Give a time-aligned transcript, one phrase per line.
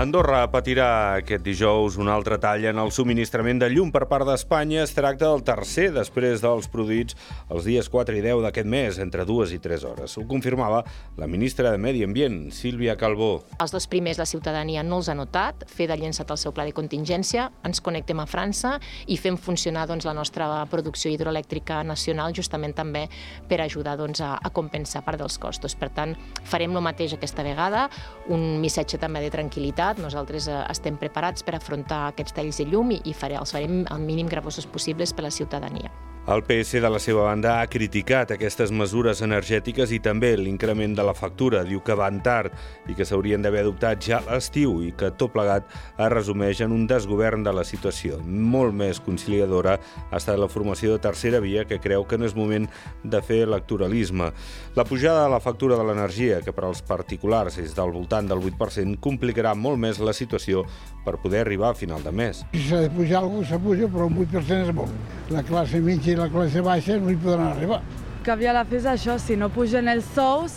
[0.00, 4.86] Andorra patirà aquest dijous un altre tall en el subministrament de llum per part d'Espanya.
[4.86, 7.18] Es tracta del tercer després dels produïts
[7.52, 10.14] els dies 4 i 10 d'aquest mes, entre 2 i 3 hores.
[10.16, 10.78] Ho confirmava
[11.20, 13.42] la ministra de Medi Ambient, Sílvia Calbó.
[13.60, 16.64] Els dos primers la ciutadania no els ha notat, FED ha llençat el seu pla
[16.64, 22.32] de contingència, ens connectem a França i fem funcionar doncs, la nostra producció hidroelèctrica nacional
[22.32, 23.04] justament també
[23.52, 25.76] per ajudar doncs, a, a compensar part dels costos.
[25.76, 26.16] Per tant,
[26.48, 27.90] farem el mateix aquesta vegada,
[28.32, 32.66] un missatge també de tranquil·litat veritat, nosaltres eh, estem preparats per afrontar aquests talls de
[32.70, 35.90] llum i, i els farem el mínim gravosos possibles per a la ciutadania.
[36.28, 41.02] El PS, de la seva banda, ha criticat aquestes mesures energètiques i també l'increment de
[41.02, 41.62] la factura.
[41.64, 42.52] Diu que van tard
[42.92, 46.84] i que s'haurien d'haver adoptat ja l'estiu i que tot plegat es resumeix en un
[46.86, 48.20] desgovern de la situació.
[48.20, 52.36] Molt més conciliadora ha estat la formació de tercera via que creu que no és
[52.36, 52.68] moment
[53.02, 54.28] de fer electoralisme.
[54.76, 58.44] La pujada de la factura de l'energia, que per als particulars és del voltant del
[58.44, 60.66] 8%, complicarà molt més la situació
[61.02, 62.44] per poder arribar a final de mes.
[62.52, 65.19] Si s'ha de pujar alguna cosa, s'apuja, però un 8% és molt.
[65.30, 67.78] La classe mitja i la classe baixa no hi podran arribar.
[68.26, 70.56] Que havia la fi és això, si no pugen els sous,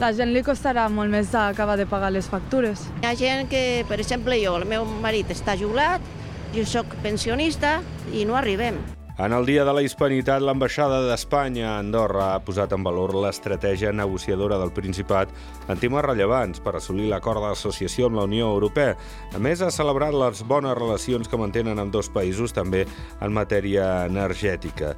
[0.00, 2.84] la gent li costarà molt més acabar de pagar les factures.
[3.00, 6.04] Hi ha gent que, per exemple, jo, el meu marit està jubilat,
[6.52, 7.78] jo sóc pensionista
[8.12, 8.80] i no arribem.
[9.18, 13.92] En el Dia de la Hispanitat, l'ambaixada d'Espanya a Andorra ha posat en valor l'estratègia
[13.92, 15.34] negociadora del Principat
[15.68, 18.96] en temes rellevants per assolir l'acord d'associació amb la Unió Europea.
[19.34, 22.86] A més, ha celebrat les bones relacions que mantenen amb dos països també
[23.20, 24.94] en matèria energètica.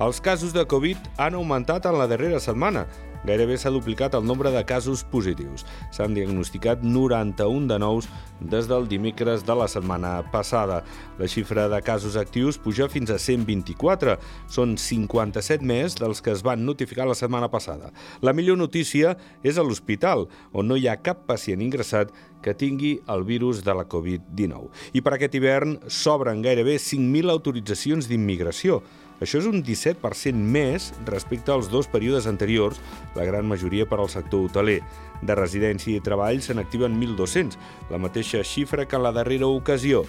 [0.00, 2.86] Els casos de Covid han augmentat en la darrera setmana
[3.20, 5.66] Gairebé s'ha duplicat el nombre de casos positius.
[5.92, 8.06] S'han diagnosticat 91 de nous
[8.40, 10.80] des del dimecres de la setmana passada.
[11.18, 14.16] La xifra de casos actius puja fins a 124.
[14.48, 17.92] Són 57 més dels que es van notificar la setmana passada.
[18.24, 20.26] La millor notícia és a l'hospital,
[20.56, 24.72] on no hi ha cap pacient ingressat que tingui el virus de la Covid-19.
[24.96, 28.80] I per aquest hivern s'obren gairebé 5.000 autoritzacions d'immigració.
[29.20, 32.80] Això és un 17% més respecte als dos períodes anteriors,
[33.14, 34.80] la gran majoria per al sector hoteler.
[35.20, 37.60] De residència i treball se n'activen 1.200,
[37.92, 40.06] la mateixa xifra que en la darrera ocasió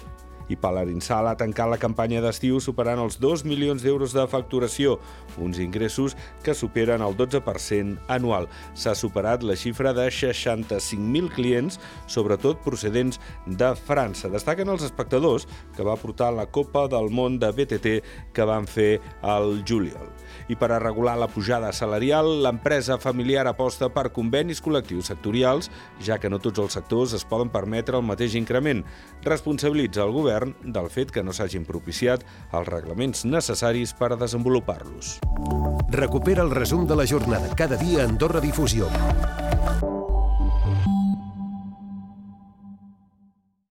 [0.48, 4.98] i Palarinsal ha tancat la campanya d'estiu superant els 2 milions d'euros de facturació,
[5.38, 8.48] uns ingressos que superen el 12% anual.
[8.74, 14.30] S'ha superat la xifra de 65.000 clients, sobretot procedents de França.
[14.32, 17.94] Destaquen els espectadors que va portar la Copa del Món de BTT
[18.34, 20.10] que van fer al juliol.
[20.50, 25.70] I per a regular la pujada salarial, l'empresa familiar aposta per convenis col·lectius sectorials,
[26.02, 28.82] ja que no tots els sectors es poden permetre el mateix increment.
[29.22, 34.20] Responsabilitza el govern govern del fet que no s'hagin propiciat els reglaments necessaris per a
[34.20, 35.18] desenvolupar-los.
[35.92, 38.88] Recupera el resum de la jornada cada dia a Andorra Difusió.